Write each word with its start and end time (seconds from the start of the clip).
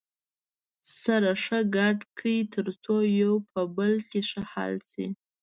سره 1.01 1.31
ښه 1.43 1.59
ګډ 1.75 1.97
کړئ 2.17 2.39
تر 2.53 2.67
څو 2.83 2.95
یو 3.21 3.33
په 3.51 3.61
بل 3.75 3.93
کې 4.09 4.21
ښه 4.29 4.41
حل 4.51 4.75
شي. 4.91 5.07